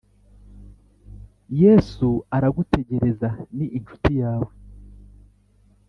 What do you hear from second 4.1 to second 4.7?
yawe